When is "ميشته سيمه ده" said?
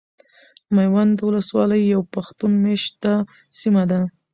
2.63-3.99